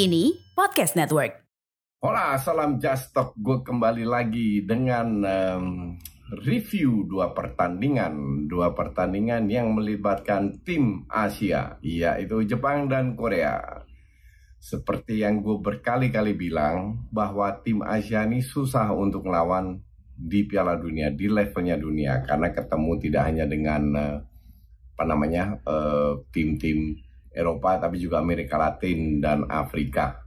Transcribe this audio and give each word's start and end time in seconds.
Kini 0.00 0.32
Podcast 0.56 0.96
Network. 0.96 1.44
Hola, 2.00 2.32
salam 2.40 2.80
Just 2.80 3.12
Talk. 3.12 3.36
Gue 3.36 3.60
kembali 3.60 4.08
lagi 4.08 4.64
dengan 4.64 5.20
em, 5.20 5.64
review 6.40 7.04
dua 7.04 7.36
pertandingan. 7.36 8.48
Dua 8.48 8.72
pertandingan 8.72 9.44
yang 9.52 9.76
melibatkan 9.76 10.64
tim 10.64 11.04
Asia, 11.04 11.76
yaitu 11.84 12.48
Jepang 12.48 12.88
dan 12.88 13.12
Korea. 13.12 13.60
Seperti 14.56 15.20
yang 15.20 15.44
gue 15.44 15.60
berkali-kali 15.60 16.32
bilang, 16.32 17.04
bahwa 17.12 17.60
tim 17.60 17.84
Asia 17.84 18.24
ini 18.24 18.40
susah 18.40 18.96
untuk 18.96 19.28
melawan 19.28 19.84
di 20.16 20.48
Piala 20.48 20.80
Dunia, 20.80 21.12
di 21.12 21.28
levelnya 21.28 21.76
dunia. 21.76 22.24
Karena 22.24 22.48
ketemu 22.48 22.96
tidak 23.04 23.22
hanya 23.28 23.44
dengan, 23.44 23.82
eh, 24.00 24.16
apa 24.96 25.04
namanya, 25.04 25.60
eh, 25.60 26.24
tim-tim 26.32 26.96
Eropa, 27.30 27.78
tapi 27.78 28.02
juga 28.02 28.18
Amerika 28.18 28.58
Latin 28.58 29.22
dan 29.22 29.46
Afrika. 29.46 30.18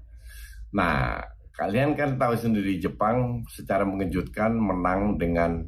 Nah, 0.73 1.19
kalian 1.53 1.93
kan 1.93 2.15
tahu 2.15 2.33
sendiri 2.33 2.79
Jepang 2.79 3.43
secara 3.51 3.83
mengejutkan 3.83 4.55
menang 4.55 5.19
dengan 5.19 5.61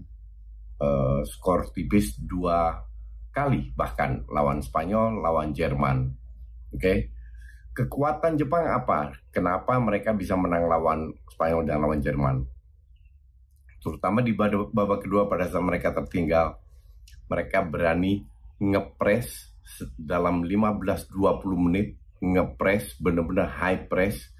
eh, 0.79 1.19
skor 1.27 1.69
tipis 1.75 2.15
dua 2.17 2.79
kali 3.35 3.75
bahkan 3.75 4.23
lawan 4.31 4.63
Spanyol, 4.63 5.19
lawan 5.19 5.51
Jerman. 5.51 6.07
Oke. 6.71 7.11
Kekuatan 7.75 8.39
Jepang 8.39 8.71
apa? 8.71 9.11
Kenapa 9.35 9.75
mereka 9.83 10.15
bisa 10.15 10.39
menang 10.39 10.71
lawan 10.71 11.11
Spanyol 11.27 11.67
dan 11.67 11.83
lawan 11.83 11.99
Jerman? 11.99 12.47
Terutama 13.83 14.23
di 14.23 14.31
babak 14.31 15.03
kedua 15.03 15.27
pada 15.27 15.51
saat 15.51 15.59
mereka 15.59 15.91
tertinggal, 15.91 16.55
mereka 17.27 17.59
berani 17.67 18.23
ngepres 18.63 19.54
dalam 19.97 20.45
15-20 20.45 21.11
menit 21.57 21.97
ngepres 22.21 22.97
benar-benar 23.01 23.49
high 23.49 23.85
press 23.89 24.31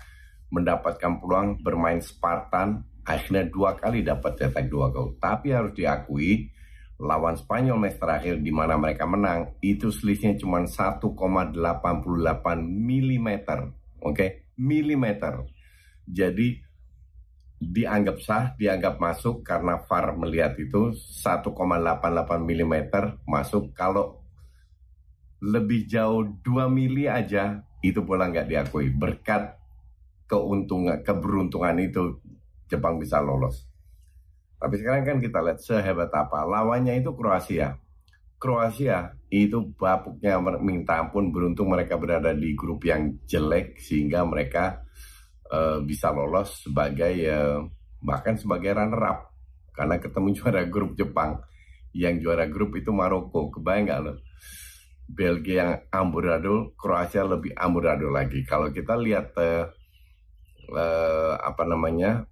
mendapatkan 0.54 1.20
peluang 1.20 1.59
bermain 1.59 2.00
Spartan. 2.00 2.86
Akhirnya 3.06 3.46
dua 3.46 3.78
kali 3.78 4.02
dapat 4.02 4.34
cetak 4.34 4.66
dua 4.66 4.90
gol. 4.90 5.14
Tapi 5.22 5.53
harus 5.53 5.78
diakui 5.78 6.50
lawan 6.97 7.38
Spanyol 7.38 7.78
match 7.78 8.02
terakhir 8.02 8.40
di 8.41 8.50
mana 8.50 8.80
mereka 8.80 9.06
menang 9.06 9.53
itu 9.62 9.91
selisihnya 9.91 10.40
cuma 10.41 10.63
1,88 10.66 11.53
mm 12.66 13.30
oke? 14.02 14.28
Milimeter. 14.56 15.46
Jadi 16.07 16.63
dianggap 17.59 18.18
sah, 18.24 18.44
dianggap 18.56 18.97
masuk 18.97 19.44
karena 19.46 19.80
VAR 19.86 20.16
melihat 20.18 20.56
itu 20.57 20.96
1,88 20.96 21.52
mm 22.42 22.75
masuk. 23.28 23.75
Kalau 23.75 24.25
lebih 25.45 25.85
jauh 25.85 26.25
2 26.41 26.66
mili 26.73 27.06
aja 27.06 27.61
itu 27.85 28.01
bola 28.01 28.25
nggak 28.33 28.50
diakui. 28.50 28.89
Berkat 28.89 29.53
keuntungan 30.25 31.06
keberuntungan 31.06 31.78
itu 31.78 32.17
Jepang 32.66 32.97
bisa 32.97 33.22
lolos. 33.22 33.69
Tapi 34.57 34.81
sekarang 34.81 35.06
kan 35.06 35.17
kita 35.22 35.38
lihat 35.45 35.61
sehebat 35.61 36.09
apa 36.09 36.41
lawannya 36.50 36.97
itu 36.97 37.13
Kroasia. 37.13 37.78
Kroasia 38.41 39.13
itu 39.29 39.69
bapuknya 39.78 40.41
minta 40.57 40.97
ampun 40.97 41.29
beruntung 41.29 41.69
mereka 41.69 42.01
berada 42.01 42.33
di 42.33 42.57
grup 42.57 42.81
yang 42.89 43.22
jelek 43.29 43.77
sehingga 43.77 44.25
mereka 44.25 44.81
eh, 45.53 45.77
bisa 45.85 46.09
lolos 46.09 46.66
sebagai 46.66 47.16
eh, 47.22 47.62
bahkan 48.01 48.33
sebagai 48.33 48.73
runner 48.73 49.03
up 49.06 49.19
karena 49.77 50.01
ketemu 50.01 50.27
juara 50.41 50.63
grup 50.66 50.97
Jepang. 50.97 51.38
Yang 51.95 52.27
juara 52.27 52.50
grup 52.50 52.75
itu 52.75 52.91
Maroko. 52.91 53.53
Kebayang 53.53 53.88
nggak 53.88 54.00
lo 54.03 54.13
Belgia 55.06 55.56
yang 55.56 55.74
amburadul, 55.94 56.74
Kroasia 56.74 57.22
lebih 57.24 57.54
amburadul 57.54 58.10
lagi. 58.10 58.42
Kalau 58.42 58.74
kita 58.74 58.98
lihat 58.98 59.38
eh, 59.38 59.66
apa 61.38 61.64
namanya 61.64 62.26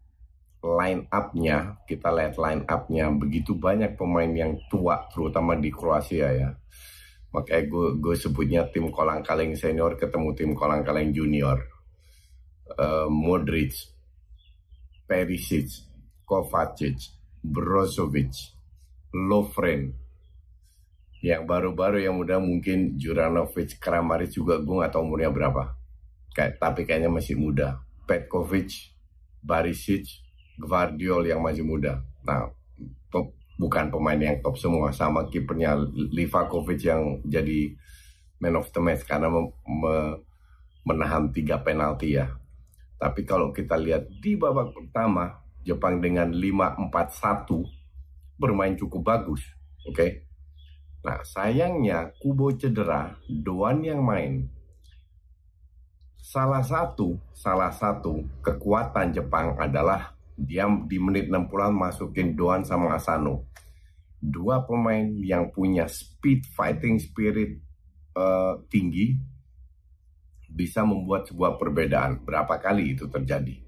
line 0.64 1.06
up-nya, 1.12 1.78
kita 1.86 2.10
lihat 2.10 2.40
line 2.40 2.64
up-nya 2.66 3.12
begitu 3.14 3.54
banyak 3.54 3.94
pemain 3.94 4.32
yang 4.32 4.58
tua, 4.72 5.06
terutama 5.14 5.54
di 5.54 5.70
Kroasia 5.70 6.30
ya. 6.34 6.50
Makanya 7.34 7.64
gue 7.66 7.88
gue 7.98 8.16
sebutnya 8.18 8.70
tim 8.70 8.90
kolang 8.94 9.26
kaleng 9.26 9.58
senior 9.58 9.98
ketemu 9.98 10.34
tim 10.38 10.52
kolang 10.54 10.82
kaleng 10.86 11.14
junior. 11.14 11.62
Eh, 12.74 13.08
Modric, 13.10 13.74
Perisic, 15.06 15.70
Kovacic, 16.26 16.98
Brozovic, 17.44 18.34
Lovren, 19.14 19.94
yang 21.24 21.48
baru-baru 21.48 22.04
yang 22.04 22.20
muda 22.20 22.36
mungkin 22.36 23.00
Juranovic, 23.00 23.80
Kramaric 23.80 24.36
juga 24.36 24.60
gue 24.60 24.76
nggak 24.76 24.92
tahu 24.92 25.08
umurnya 25.08 25.32
berapa. 25.32 25.80
Kayak 26.36 26.60
tapi 26.60 26.84
kayaknya 26.84 27.08
masih 27.08 27.40
muda. 27.40 27.80
Petkovic, 28.04 28.92
Barisic, 29.40 30.04
Gvardiol 30.60 31.32
yang 31.32 31.40
masih 31.40 31.64
muda. 31.64 32.04
Nah, 32.28 32.52
pe- 33.08 33.32
bukan 33.56 33.88
pemain 33.88 34.20
yang 34.20 34.44
top 34.44 34.60
semua 34.60 34.92
sama 34.92 35.32
kipernya 35.32 35.80
Livakovic 36.12 36.84
yang 36.84 37.24
jadi 37.24 37.72
man 38.44 38.60
of 38.60 38.68
the 38.76 38.84
match 38.84 39.08
karena 39.08 39.32
mem- 39.32 39.56
me- 39.64 40.20
menahan 40.84 41.32
tiga 41.32 41.64
penalti 41.64 42.20
ya. 42.20 42.36
Tapi 43.00 43.24
kalau 43.24 43.56
kita 43.56 43.80
lihat 43.80 44.12
di 44.20 44.36
babak 44.36 44.76
pertama 44.76 45.40
Jepang 45.64 46.04
dengan 46.04 46.36
5-4-1 46.36 47.64
bermain 48.36 48.76
cukup 48.76 49.08
bagus, 49.08 49.40
oke? 49.88 50.33
Nah, 51.04 51.20
sayangnya 51.28 52.16
Kubo 52.16 52.56
cedera, 52.56 53.20
Doan 53.28 53.84
yang 53.84 54.00
main. 54.00 54.48
Salah 56.16 56.64
satu, 56.64 57.20
salah 57.36 57.76
satu 57.76 58.24
kekuatan 58.40 59.12
Jepang 59.12 59.60
adalah 59.60 60.16
dia 60.40 60.66
di 60.88 60.98
menit 60.98 61.28
60-an 61.28 61.76
masukin 61.76 62.34
Doan 62.40 62.64
sama 62.64 62.96
Asano. 62.96 63.44
Dua 64.24 64.64
pemain 64.64 65.04
yang 65.20 65.52
punya 65.52 65.92
speed 65.92 66.48
fighting 66.56 66.96
spirit 66.96 67.60
eh, 68.16 68.54
tinggi 68.72 69.20
bisa 70.48 70.88
membuat 70.88 71.28
sebuah 71.28 71.60
perbedaan. 71.60 72.24
Berapa 72.24 72.64
kali 72.64 72.96
itu 72.96 73.12
terjadi? 73.12 73.60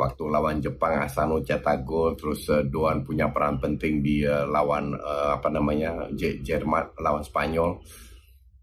Waktu 0.00 0.22
lawan 0.32 0.64
Jepang 0.64 0.96
Asano 1.04 1.44
cetak 1.44 1.84
gol, 1.84 2.16
terus 2.16 2.48
eh, 2.48 2.64
Doan 2.64 3.04
punya 3.04 3.28
peran 3.28 3.60
penting 3.60 4.00
di 4.00 4.24
eh, 4.24 4.48
lawan 4.48 4.96
eh, 4.96 5.30
apa 5.36 5.52
namanya 5.52 6.08
J- 6.16 6.40
Jerman, 6.40 6.96
lawan 6.96 7.20
Spanyol. 7.20 7.84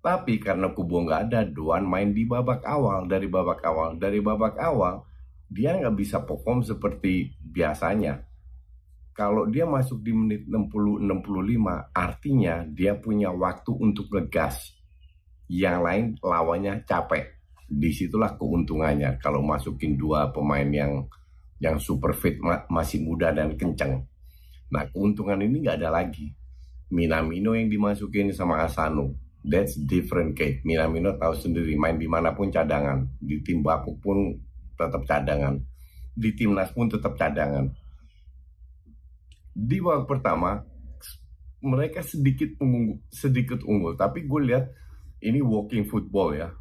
Tapi 0.01 0.41
karena 0.41 0.73
Kubo 0.73 1.05
nggak 1.05 1.21
ada, 1.29 1.45
Doan 1.45 1.85
main 1.85 2.09
di 2.09 2.25
babak 2.25 2.65
awal 2.65 3.05
dari 3.05 3.29
babak 3.29 3.61
awal 3.61 4.01
dari 4.01 4.17
babak 4.17 4.57
awal 4.57 5.05
dia 5.47 5.79
nggak 5.79 5.95
bisa 5.95 6.17
perform 6.27 6.59
seperti 6.63 7.31
biasanya. 7.39 8.19
Kalau 9.15 9.49
dia 9.49 9.65
masuk 9.65 10.05
di 10.05 10.13
menit 10.13 10.45
60-65, 10.45 11.89
artinya 11.89 12.61
dia 12.69 12.93
punya 12.93 13.33
waktu 13.33 13.71
untuk 13.73 14.13
ngegas. 14.13 14.77
Yang 15.49 15.77
lain 15.81 16.05
lawannya 16.21 16.85
capek. 16.85 17.25
Di 17.65 17.89
situlah 17.91 18.37
keuntungannya 18.37 19.17
kalau 19.17 19.41
masukin 19.41 19.97
dua 19.97 20.29
pemain 20.29 20.69
yang 20.69 21.03
yang 21.57 21.81
super 21.81 22.13
fit 22.13 22.37
ma- 22.41 22.65
masih 22.69 23.01
muda 23.01 23.33
dan 23.33 23.57
kenceng. 23.57 24.05
Nah 24.69 24.83
keuntungan 24.91 25.41
ini 25.41 25.63
nggak 25.65 25.77
ada 25.83 25.89
lagi. 25.89 26.33
Minamino 26.87 27.51
yang 27.51 27.67
dimasukin 27.67 28.31
sama 28.31 28.63
Asano. 28.63 29.15
that's 29.47 29.79
different 29.79 30.35
case. 30.35 30.59
Minamino 30.67 31.15
tahu 31.15 31.33
sendiri 31.33 31.79
main 31.79 31.95
di 31.95 32.05
mana 32.05 32.35
pun 32.35 32.51
cadangan, 32.51 33.07
di 33.17 33.39
tim 33.39 33.63
Baku 33.63 33.95
pun 33.97 34.35
tetap 34.75 35.07
cadangan, 35.07 35.55
di 36.13 36.35
timnas 36.35 36.69
pun 36.75 36.91
tetap 36.91 37.15
cadangan. 37.15 37.71
Di 39.57 39.81
babak 39.81 40.05
pertama 40.05 40.61
mereka 41.63 42.05
sedikit 42.05 42.59
unggul, 42.61 43.01
sedikit 43.09 43.65
unggul, 43.65 43.97
tapi 43.97 44.29
gue 44.29 44.41
lihat 44.53 44.69
ini 45.25 45.41
walking 45.41 45.89
football 45.89 46.37
ya, 46.37 46.53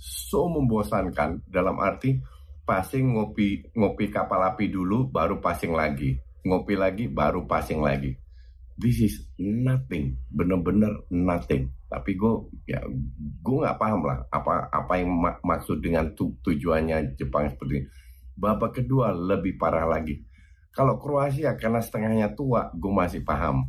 so 0.00 0.50
membosankan 0.50 1.46
dalam 1.46 1.78
arti 1.78 2.18
passing 2.70 3.18
ngopi 3.18 3.66
ngopi 3.74 4.14
kapal 4.14 4.38
api 4.46 4.70
dulu, 4.70 5.10
baru 5.10 5.42
passing 5.42 5.74
lagi, 5.74 6.22
ngopi 6.46 6.78
lagi, 6.78 7.10
baru 7.10 7.42
passing 7.42 7.82
lagi. 7.82 8.14
This 8.78 9.02
is 9.02 9.14
nothing. 9.42 10.14
Bener-bener 10.30 11.02
nothing. 11.10 11.74
Tapi 11.90 12.14
gue 12.14 12.46
ya 12.70 12.78
gue 13.42 13.56
nggak 13.58 13.74
paham 13.74 14.06
lah 14.06 14.22
apa 14.30 14.70
apa 14.70 15.02
yang 15.02 15.10
mak 15.10 15.42
maksud 15.42 15.82
dengan 15.82 16.14
tu, 16.14 16.38
tujuannya 16.46 17.18
Jepang 17.18 17.50
seperti 17.50 17.82
ini. 17.82 17.90
Babak 18.38 18.78
kedua 18.78 19.10
lebih 19.10 19.58
parah 19.58 19.90
lagi. 19.90 20.22
Kalau 20.70 21.02
Kroasia 21.02 21.58
karena 21.58 21.82
setengahnya 21.82 22.38
tua 22.38 22.70
gue 22.70 22.92
masih 22.94 23.26
paham. 23.26 23.66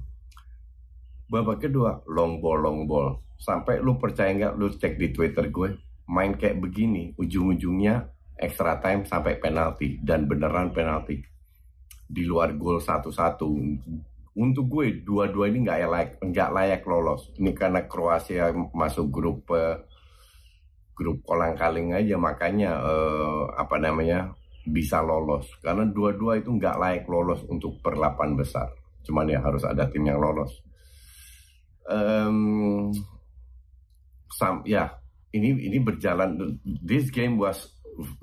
Babak 1.26 1.66
kedua 1.66 2.06
long 2.06 2.38
ball 2.38 2.62
long 2.62 2.86
ball. 2.86 3.18
Sampai 3.42 3.82
lu 3.82 3.98
percaya 3.98 4.30
nggak 4.30 4.54
lu 4.54 4.70
cek 4.70 5.02
di 5.02 5.10
Twitter 5.10 5.50
gue 5.50 5.74
main 6.06 6.38
kayak 6.38 6.62
begini 6.62 7.18
ujung-ujungnya 7.18 8.21
extra 8.42 8.82
time 8.82 9.06
sampai 9.06 9.38
penalti 9.38 10.02
dan 10.02 10.26
beneran 10.26 10.74
penalti. 10.74 11.22
Di 12.12 12.26
luar 12.26 12.58
gol 12.58 12.82
satu-satu. 12.82 13.48
Untuk 14.32 14.66
gue 14.68 15.04
dua-dua 15.06 15.52
ini 15.52 15.64
nggak 15.64 15.80
layak 15.88 16.12
nggak 16.20 16.50
layak 16.52 16.82
lolos. 16.90 17.30
Ini 17.38 17.52
karena 17.54 17.86
Kroasia 17.86 18.52
masuk 18.74 19.08
grup 19.14 19.48
uh, 19.54 19.80
grup 20.96 21.24
kolang 21.24 21.56
kaling 21.56 21.96
aja 21.96 22.16
makanya 22.20 22.78
uh, 22.80 23.54
apa 23.56 23.78
namanya 23.80 24.34
bisa 24.68 25.00
lolos. 25.00 25.48
Karena 25.60 25.88
dua-dua 25.88 26.40
itu 26.42 26.52
nggak 26.52 26.80
layak 26.80 27.06
lolos 27.08 27.44
untuk 27.48 27.80
perlapan 27.80 28.36
besar. 28.36 28.72
Cuman 29.06 29.30
ya 29.30 29.40
harus 29.42 29.64
ada 29.68 29.88
tim 29.88 30.04
yang 30.06 30.20
lolos. 30.20 30.52
Um, 31.92 32.94
sam 34.32 34.64
ya 34.64 34.96
ini 35.36 35.56
ini 35.60 35.78
berjalan. 35.80 36.60
This 36.64 37.12
game 37.12 37.36
was 37.36 37.68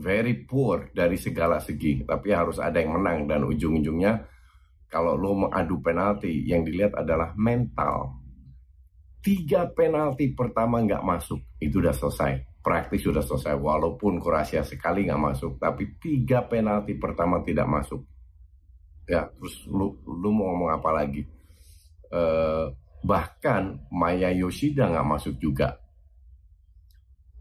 very 0.01 0.49
poor 0.49 0.89
dari 0.91 1.21
segala 1.21 1.61
segi 1.61 2.03
tapi 2.05 2.33
harus 2.33 2.57
ada 2.59 2.81
yang 2.81 2.97
menang. 2.97 3.29
Dan 3.29 3.45
ujung-ujungnya 3.45 4.13
kalau 4.89 5.15
lo 5.15 5.47
mau 5.47 5.51
adu 5.53 5.79
penalti 5.85 6.49
yang 6.49 6.65
dilihat 6.65 6.97
adalah 6.97 7.37
mental. 7.37 8.17
Tiga 9.21 9.69
penalti 9.69 10.33
pertama 10.33 10.81
nggak 10.81 11.05
masuk 11.05 11.41
itu 11.61 11.85
udah 11.85 11.93
selesai. 11.93 12.63
Praktis 12.65 13.05
sudah 13.05 13.23
selesai 13.23 13.55
walaupun 13.57 14.21
Kroasia 14.21 14.65
sekali 14.65 15.09
nggak 15.09 15.23
masuk 15.23 15.53
tapi 15.61 15.97
tiga 16.01 16.45
penalti 16.45 16.97
pertama 16.97 17.45
tidak 17.45 17.69
masuk. 17.69 18.03
Ya 19.09 19.29
terus 19.29 19.65
lu 19.69 20.01
lu 20.05 20.29
mau 20.33 20.53
ngomong 20.53 20.71
apa 20.73 20.91
lagi? 20.93 21.23
Uh, 22.09 22.73
bahkan 23.05 23.77
Maya 23.93 24.33
Yoshida 24.33 24.89
nggak 24.89 25.09
masuk 25.09 25.35
juga. 25.37 25.77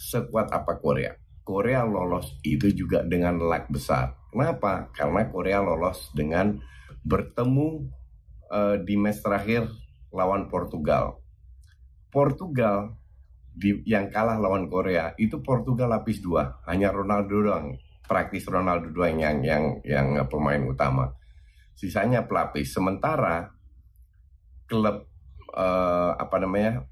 Sekuat 0.00 0.48
apa 0.48 0.80
Korea? 0.80 1.20
Korea 1.44 1.84
lolos 1.84 2.40
itu 2.40 2.72
juga 2.72 3.04
dengan 3.04 3.36
lag 3.44 3.68
besar. 3.68 4.16
Kenapa? 4.32 4.88
Karena 4.96 5.28
Korea 5.28 5.60
lolos 5.60 6.08
dengan 6.16 6.56
bertemu 7.04 7.84
uh, 8.48 8.76
di 8.80 8.96
match 8.96 9.20
terakhir 9.20 9.68
lawan 10.08 10.48
Portugal. 10.48 11.20
Portugal 12.08 12.96
di, 13.54 13.84
yang 13.86 14.10
kalah 14.10 14.40
lawan 14.40 14.66
Korea 14.66 15.12
itu 15.20 15.38
Portugal 15.44 15.92
lapis 15.92 16.18
dua. 16.24 16.58
Hanya 16.66 16.90
Ronaldo 16.90 17.36
doang 17.44 17.76
praktis 18.04 18.44
Ronaldo 18.48 18.90
doang 18.90 19.20
yang 19.20 19.44
yang 19.44 19.64
yang 19.84 20.16
pemain 20.26 20.60
utama. 20.64 21.12
Sisanya 21.76 22.24
pelapis. 22.24 22.72
Sementara 22.72 23.52
klub 24.64 25.04
uh, 25.52 26.12
apa 26.16 26.36
namanya 26.40 26.88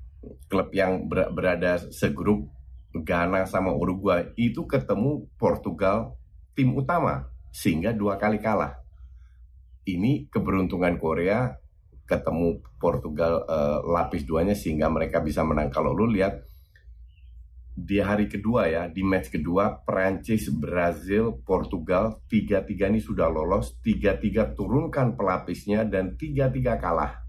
klub 0.46 0.70
yang 0.76 1.08
ber, 1.08 1.32
berada 1.32 1.80
segrup 1.90 2.46
Ghana 2.92 3.48
sama 3.48 3.72
Uruguay 3.72 4.28
itu 4.36 4.68
ketemu 4.68 5.24
Portugal 5.40 6.20
tim 6.52 6.76
utama 6.76 7.32
sehingga 7.48 7.96
dua 7.96 8.20
kali 8.20 8.36
kalah 8.36 8.81
ini 9.86 10.30
keberuntungan 10.30 10.98
Korea 10.98 11.58
ketemu 12.06 12.60
Portugal 12.76 13.46
uh, 13.48 13.80
lapis 13.86 14.26
duanya 14.28 14.52
sehingga 14.52 14.90
mereka 14.92 15.22
bisa 15.24 15.40
menang. 15.46 15.72
Kalau 15.72 15.96
lu 15.96 16.10
lihat 16.10 16.44
di 17.72 18.04
hari 18.04 18.28
kedua 18.28 18.68
ya, 18.68 18.84
di 18.92 19.00
match 19.00 19.32
kedua 19.32 19.80
Prancis, 19.80 20.52
Brazil, 20.52 21.40
Portugal 21.40 22.20
tiga-tiga 22.28 22.92
ini 22.92 23.00
sudah 23.00 23.32
lolos, 23.32 23.80
tiga-tiga 23.80 24.52
turunkan 24.52 25.16
pelapisnya 25.16 25.88
dan 25.88 26.20
tiga-tiga 26.20 26.76
kalah. 26.76 27.24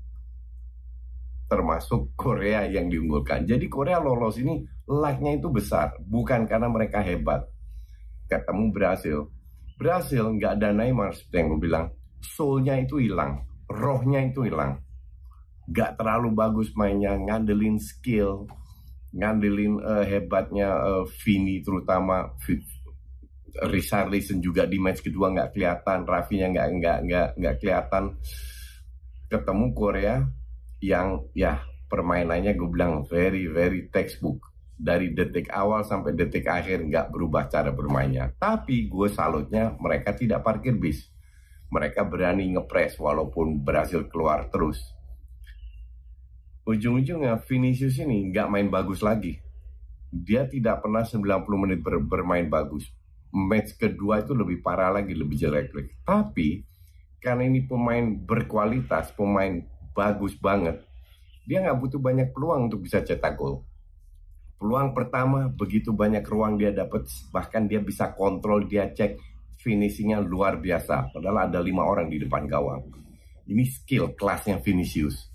Termasuk 1.47 2.11
Korea 2.19 2.67
yang 2.67 2.91
diunggulkan. 2.91 3.47
Jadi 3.47 3.71
Korea 3.71 4.03
lolos 4.03 4.35
ini 4.41 4.67
like-nya 4.83 5.39
itu 5.39 5.47
besar, 5.47 5.95
bukan 6.03 6.43
karena 6.43 6.67
mereka 6.67 6.99
hebat. 6.99 7.47
Ketemu 8.27 8.73
Brazil. 8.73 9.31
Brazil 9.79 10.33
nggak 10.35 10.59
ada 10.59 10.75
Neymar 10.75 11.15
seperti 11.15 11.35
yang 11.39 11.47
gue 11.55 11.61
bilang, 11.61 11.85
soul-nya 12.23 12.79
itu 12.79 13.03
hilang 13.03 13.43
rohnya 13.73 14.21
itu 14.23 14.45
hilang. 14.45 14.79
Gak 15.71 15.95
terlalu 15.95 16.35
bagus 16.35 16.75
mainnya, 16.75 17.15
ngandelin 17.15 17.79
skill, 17.79 18.45
ngandelin 19.15 19.79
uh, 19.79 20.03
hebatnya 20.03 20.75
uh, 20.75 21.05
Vini 21.23 21.63
terutama 21.63 22.35
Richarlison 23.53 24.41
juga 24.41 24.65
di 24.65 24.81
match 24.81 25.05
kedua 25.05 25.29
nggak 25.29 25.53
kelihatan, 25.53 26.09
Rafinya 26.09 26.49
nggak 26.49 26.67
nggak 26.81 26.97
nggak 27.05 27.27
nggak 27.37 27.55
kelihatan. 27.61 28.03
Ketemu 29.29 29.65
Korea 29.77 30.15
yang 30.83 31.21
ya 31.37 31.61
permainannya 31.87 32.57
gue 32.57 32.69
bilang 32.69 33.05
very 33.05 33.45
very 33.45 33.87
textbook 33.93 34.41
dari 34.73 35.13
detik 35.13 35.53
awal 35.53 35.85
sampai 35.85 36.17
detik 36.17 36.49
akhir 36.49 36.81
nggak 36.81 37.13
berubah 37.13 37.45
cara 37.45 37.69
bermainnya. 37.69 38.33
Tapi 38.41 38.89
gue 38.89 39.07
salutnya 39.07 39.77
mereka 39.77 40.17
tidak 40.17 40.41
parkir 40.41 40.73
bis 40.75 41.12
mereka 41.73 42.05
berani 42.05 42.53
ngepres 42.53 43.01
walaupun 43.01 43.65
berhasil 43.65 44.05
keluar 44.05 44.45
terus. 44.53 44.77
Ujung-ujungnya 46.69 47.41
Vinicius 47.49 47.97
ini 47.97 48.29
nggak 48.29 48.47
main 48.47 48.69
bagus 48.69 49.01
lagi. 49.01 49.41
Dia 50.13 50.45
tidak 50.45 50.85
pernah 50.85 51.01
90 51.01 51.49
menit 51.57 51.81
ber 51.81 51.97
bermain 51.97 52.45
bagus. 52.45 52.85
Match 53.33 53.73
kedua 53.73 54.21
itu 54.21 54.37
lebih 54.37 54.61
parah 54.61 54.93
lagi, 54.93 55.17
lebih 55.17 55.33
jelek 55.33 55.73
lagi. 55.73 55.93
Tapi 56.05 56.49
karena 57.17 57.49
ini 57.49 57.65
pemain 57.65 58.05
berkualitas, 58.13 59.09
pemain 59.17 59.65
bagus 59.97 60.37
banget, 60.37 60.85
dia 61.49 61.65
nggak 61.65 61.79
butuh 61.81 61.97
banyak 61.97 62.29
peluang 62.29 62.69
untuk 62.69 62.85
bisa 62.85 63.01
cetak 63.01 63.33
gol. 63.33 63.65
Peluang 64.61 64.93
pertama 64.93 65.49
begitu 65.49 65.91
banyak 65.91 66.23
ruang 66.23 66.55
dia 66.61 66.69
dapat, 66.69 67.09
bahkan 67.33 67.65
dia 67.65 67.81
bisa 67.81 68.13
kontrol, 68.13 68.63
dia 68.69 68.87
cek 68.87 69.32
finishingnya 69.63 70.19
luar 70.19 70.59
biasa. 70.59 71.15
Padahal 71.15 71.47
ada 71.47 71.63
lima 71.63 71.87
orang 71.87 72.11
di 72.11 72.19
depan 72.19 72.43
gawang. 72.43 72.83
Ini 73.47 73.63
skill 73.63 74.11
kelasnya 74.19 74.59
Vinicius. 74.59 75.31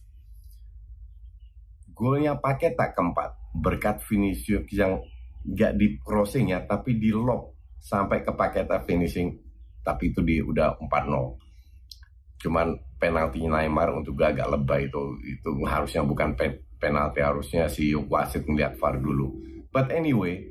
Golnya 1.97 2.37
pakai 2.37 2.77
tak 2.77 2.93
keempat. 2.93 3.57
Berkat 3.57 4.05
Vinicius 4.05 4.69
yang 4.71 5.01
gak 5.49 5.81
di 5.81 5.97
crossing 6.05 6.53
ya, 6.53 6.61
tapi 6.63 7.01
di 7.01 7.09
lob 7.11 7.59
sampai 7.81 8.21
ke 8.21 8.35
paketa 8.35 8.83
finishing 8.85 9.39
tapi 9.87 10.13
itu 10.13 10.21
di 10.21 10.43
udah 10.43 10.77
4-0 10.83 12.45
cuman 12.45 12.77
penalti 13.01 13.43
Neymar 13.49 13.91
untuk 13.97 14.21
agak 14.21 14.47
lebay 14.53 14.87
itu 14.87 15.03
itu 15.27 15.51
harusnya 15.67 16.05
bukan 16.05 16.37
pen, 16.37 16.61
penalti 16.79 17.25
harusnya 17.25 17.67
si 17.67 17.97
wasit 17.97 18.45
melihat 18.47 18.77
VAR 18.79 19.01
dulu 19.01 19.33
but 19.73 19.89
anyway 19.91 20.45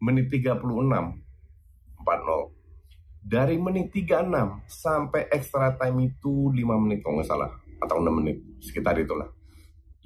menit 0.00 0.30
36 0.30 0.62
4-0 0.62 2.55
dari 3.26 3.58
menit 3.58 3.90
36 3.90 4.70
sampai 4.70 5.26
extra 5.34 5.74
time 5.74 6.14
itu 6.14 6.54
5 6.54 6.62
menit 6.78 7.02
kalau 7.02 7.18
nggak 7.18 7.26
salah 7.26 7.50
atau 7.82 7.98
6 7.98 8.06
menit 8.22 8.38
sekitar 8.62 8.94
itulah. 9.02 9.26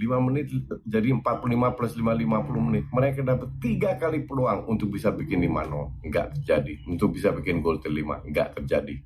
5 0.00 0.16
menit 0.24 0.48
jadi 0.88 1.12
45 1.12 1.76
plus 1.76 1.92
5 1.92 2.00
50 2.00 2.66
menit. 2.72 2.84
Mereka 2.88 3.20
dapat 3.20 3.60
tiga 3.60 4.00
kali 4.00 4.24
peluang 4.24 4.64
untuk 4.72 4.96
bisa 4.96 5.12
bikin 5.12 5.44
5-0 5.44 6.08
nggak 6.08 6.26
terjadi. 6.40 6.72
Untuk 6.88 7.12
bisa 7.12 7.36
bikin 7.36 7.60
gol 7.60 7.84
terlima 7.84 8.24
nggak 8.24 8.56
terjadi. 8.56 8.96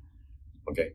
Oke. 0.63 0.71
Okay. 0.71 0.87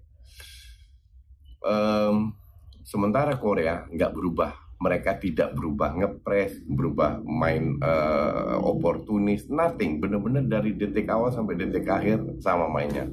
um, 1.61 2.33
sementara 2.81 3.37
Korea 3.37 3.85
nggak 3.93 4.17
berubah 4.17 4.70
mereka 4.81 5.21
tidak 5.21 5.53
berubah 5.53 5.93
ngepres 5.93 6.65
berubah 6.65 7.21
main 7.21 7.77
uh, 7.85 8.57
oportunis 8.65 9.45
nothing. 9.53 10.01
Bener-bener 10.01 10.49
dari 10.49 10.73
detik 10.73 11.05
awal 11.13 11.29
sampai 11.37 11.61
detik 11.61 11.85
akhir 11.85 12.41
sama 12.41 12.65
mainnya. 12.73 13.05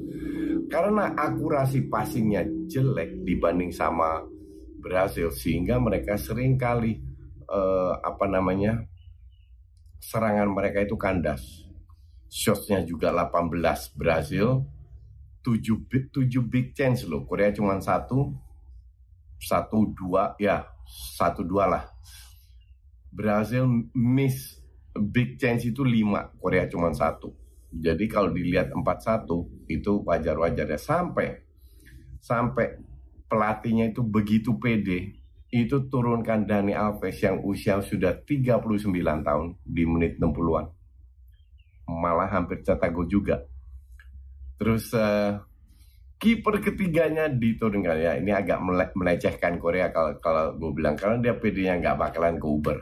Karena 0.72 1.12
akurasi 1.12 1.92
passingnya 1.92 2.48
jelek 2.72 3.20
dibanding 3.20 3.68
sama 3.68 4.24
berhasil 4.80 5.28
sehingga 5.28 5.76
mereka 5.76 6.16
sering 6.16 6.56
kali 6.56 7.04
uh, 7.52 8.00
apa 8.00 8.24
namanya 8.24 8.88
serangan 10.00 10.48
mereka 10.48 10.80
itu 10.80 10.96
kandas. 10.96 11.68
Shotsnya 12.32 12.84
juga 12.84 13.12
18 13.12 13.96
berhasil 13.96 14.64
7 15.44 15.88
big, 15.88 16.12
7 16.12 16.28
big 16.44 16.72
chance 16.72 17.04
loh. 17.04 17.28
Korea 17.28 17.52
cuma 17.52 17.76
satu 17.80 18.32
satu 19.38 19.94
dua 19.94 20.34
ya 20.36 20.77
satu 20.88 21.44
dua 21.44 21.68
lah. 21.68 21.84
Berhasil 23.12 23.64
miss 23.92 24.56
big 24.96 25.36
chance 25.36 25.68
itu 25.68 25.84
5 25.84 26.40
Korea 26.40 26.64
cuma 26.66 26.90
satu. 26.96 27.32
Jadi 27.68 28.08
kalau 28.08 28.32
dilihat 28.32 28.72
4-1 28.72 29.28
itu 29.68 29.92
wajar-wajar 30.08 30.66
ya 30.72 30.80
sampai 30.80 31.44
sampai 32.18 32.80
pelatihnya 33.28 33.92
itu 33.92 34.00
begitu 34.00 34.56
pede 34.56 35.20
itu 35.52 35.76
turunkan 35.88 36.48
Dani 36.48 36.72
Alves 36.72 37.20
yang 37.20 37.44
usia 37.44 37.80
sudah 37.80 38.24
39 38.24 38.64
tahun 39.24 39.46
di 39.64 39.84
menit 39.84 40.16
60-an 40.16 40.78
malah 41.88 42.28
hampir 42.28 42.60
cetak 42.60 42.92
gol 42.92 43.08
juga. 43.08 43.40
Terus 44.60 44.92
uh, 44.92 45.40
kiper 46.18 46.58
ketiganya 46.58 47.30
diturunkan 47.30 47.96
ya 47.98 48.12
ini 48.18 48.34
agak 48.34 48.58
melecehkan 48.94 49.62
Korea 49.62 49.94
kalau 49.94 50.18
kalau 50.18 50.58
gue 50.58 50.70
bilang 50.74 50.98
karena 50.98 51.22
dia 51.22 51.34
PD-nya 51.38 51.78
nggak 51.78 51.98
bakalan 51.98 52.36
ke 52.42 52.46
Uber 52.46 52.78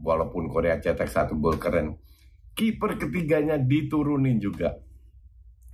walaupun 0.00 0.48
Korea 0.48 0.80
cetak 0.80 1.08
satu 1.08 1.36
gol 1.36 1.60
keren. 1.60 2.00
Kiper 2.56 2.98
ketiganya 2.98 3.54
diturunin 3.54 4.42
juga 4.42 4.74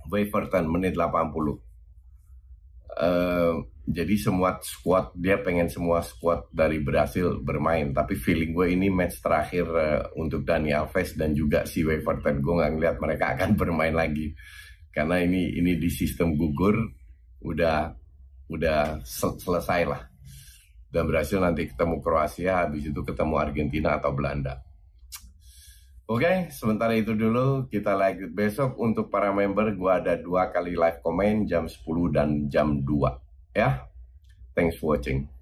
Waverton 0.05 0.69
menit 0.69 0.93
80 0.93 1.65
uh, 3.01 3.53
jadi 3.85 4.15
semua 4.17 4.57
squad 4.65 5.13
dia 5.13 5.37
pengen 5.41 5.69
semua 5.69 6.01
squad 6.01 6.49
dari 6.49 6.81
Brasil 6.81 7.41
bermain 7.41 7.93
tapi 7.93 8.17
feeling 8.17 8.53
gue 8.53 8.73
ini 8.73 8.89
match 8.89 9.21
terakhir 9.21 9.65
uh, 9.69 10.01
untuk 10.17 10.41
Dani 10.41 10.73
Alves 10.73 11.13
dan 11.13 11.33
juga 11.37 11.65
si 11.69 11.85
Waverton 11.85 12.41
gue 12.41 12.53
nggak 12.53 12.71
ngeliat 12.77 12.97
mereka 12.97 13.25
akan 13.37 13.49
bermain 13.61 13.93
lagi 13.93 14.33
karena 14.89 15.19
ini 15.21 15.59
ini 15.59 15.75
di 15.75 15.89
sistem 15.91 16.33
gugur 16.39 16.94
udah 17.45 17.93
udah 18.49 19.05
sel 19.05 19.37
selesai 19.37 19.81
lah. 19.85 20.01
Dan 20.89 21.11
Brasil 21.11 21.37
nanti 21.37 21.69
ketemu 21.69 22.01
Kroasia 22.01 22.65
habis 22.65 22.87
itu 22.87 23.01
ketemu 23.05 23.35
Argentina 23.37 23.99
atau 23.99 24.15
Belanda. 24.15 24.63
Oke, 26.05 26.21
okay, 26.21 26.35
sementara 26.53 26.93
itu 26.93 27.17
dulu. 27.17 27.65
Kita 27.65 27.97
lanjut 27.97 28.29
besok 28.29 28.77
untuk 28.77 29.09
para 29.09 29.33
member. 29.33 29.73
Gua 29.73 29.97
ada 29.97 30.13
dua 30.13 30.53
kali 30.53 30.77
live 30.77 31.01
komen 31.01 31.49
jam 31.49 31.65
10 31.65 31.81
dan 32.13 32.29
jam 32.45 32.85
2 32.85 33.57
ya. 33.57 33.89
Thanks 34.53 34.77
for 34.77 34.93
watching. 34.93 35.34